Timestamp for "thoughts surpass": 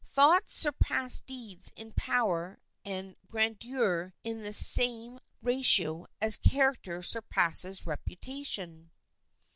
0.03-1.21